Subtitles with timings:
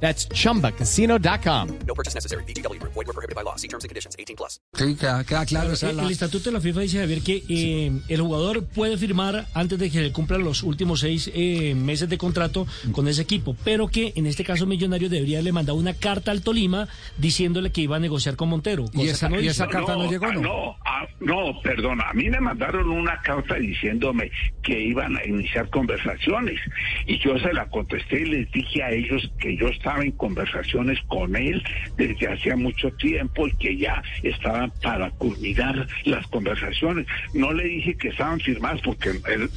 [0.00, 1.68] That's chumbacasino.com.
[1.86, 2.44] No purchase necessary.
[2.44, 2.78] BGW.
[2.82, 3.56] Void were prohibited by law.
[3.56, 4.14] See terms and conditions.
[4.18, 4.60] 18 plus.
[4.74, 5.72] Sí, queda, queda claro.
[5.72, 8.66] esa es El, la- el estatuto de la FIFA dice, Javier, que eh, el jugador
[8.66, 13.08] puede firmar antes de que le cumplan los últimos seis eh, meses de contrato con
[13.08, 16.88] ese equipo, pero que en este caso Millonario debería haberle mandado una carta al Tolima
[17.16, 18.84] diciéndole que iba a negociar con Montero.
[18.84, 20.40] cosa ¿Y esa, no y esa carta no, llegó, ah, ¿no?
[20.42, 24.30] No, ah, no, perdón, a mí me mandaron una carta diciéndome
[24.62, 26.60] que iban a iniciar conversaciones
[27.06, 30.98] y yo se la contesté y les dije a ellos que yo estaba en conversaciones
[31.06, 31.62] con él
[31.96, 37.06] desde hacía mucho tiempo y que ya estaban para culminar las conversaciones.
[37.32, 39.50] No le dije que estaban firmadas porque él,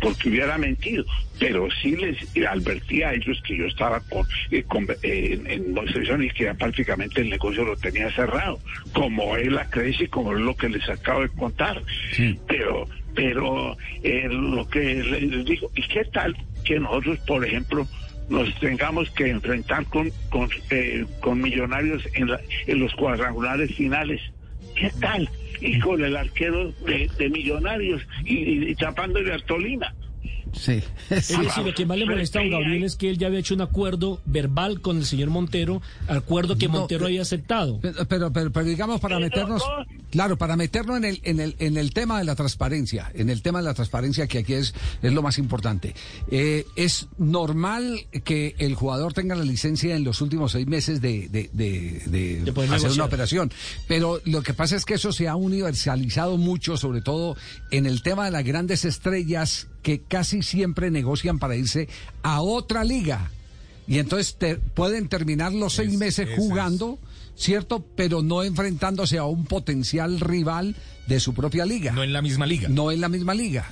[0.00, 1.04] porque hubiera mentido,
[1.38, 2.16] pero sí les
[2.46, 6.54] advertí a ellos que yo estaba con, eh, con- eh, en, negociaciones y que ya
[6.54, 8.60] prácticamente el negocio lo tenía cerrado,
[8.92, 11.82] como él la crece y como es lo que les acabo de contar.
[12.48, 17.86] Pero, pero eh, lo que les digo, ¿y qué tal que nosotros, por ejemplo,
[18.28, 24.20] nos tengamos que enfrentar con, con, eh, con millonarios en, la- en los cuadrangulares finales?
[24.74, 25.28] ¿Qué tal?
[25.60, 29.94] Y con el arquero de, de millonarios y, y, y tapándole a Tolima.
[30.52, 30.82] Sí.
[31.10, 33.40] Es decir, lo que más le molesta a don Gabriel es que él ya había
[33.40, 37.78] hecho un acuerdo verbal con el señor Montero, acuerdo que No, Montero había aceptado.
[37.80, 39.84] Pero, pero, pero, pero digamos para meternos, no.
[40.16, 43.42] Claro, para meternos en el, en el, en el tema de la transparencia, en el
[43.42, 44.72] tema de la transparencia que aquí es,
[45.02, 45.94] es lo más importante.
[46.30, 51.28] Eh, es normal que el jugador tenga la licencia en los últimos seis meses de,
[51.28, 52.92] de, de, de hacer negociar.
[52.92, 53.52] una operación,
[53.86, 57.36] pero lo que pasa es que eso se ha universalizado mucho, sobre todo
[57.70, 61.90] en el tema de las grandes estrellas que casi siempre negocian para irse
[62.22, 63.30] a otra liga.
[63.88, 66.98] Y entonces te- pueden terminar los seis meses jugando,
[67.36, 67.84] ¿cierto?
[67.96, 70.74] Pero no enfrentándose a un potencial rival
[71.06, 71.92] de su propia liga.
[71.92, 72.68] No en la misma liga.
[72.68, 73.66] No en la misma liga.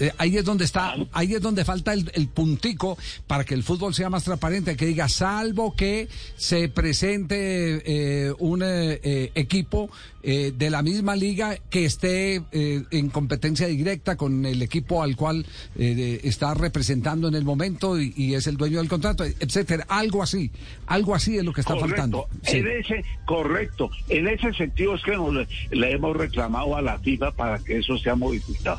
[0.00, 3.62] Eh, ahí es donde está, ahí es donde falta el, el puntico para que el
[3.62, 7.82] fútbol sea más transparente, que diga, salvo que se presente
[8.26, 9.90] eh, un eh, eh, equipo
[10.22, 15.16] eh, de la misma liga que esté eh, en competencia directa con el equipo al
[15.16, 15.44] cual
[15.76, 19.84] eh, está representando en el momento y, y es el dueño del contrato, etcétera.
[19.88, 20.50] Algo así,
[20.86, 22.26] algo así es lo que está faltando.
[22.42, 22.56] Sí.
[22.58, 23.90] En ese, correcto.
[24.08, 27.98] En ese sentido es que nos le hemos reclamado a la FIFA para que eso
[27.98, 28.78] sea modificado.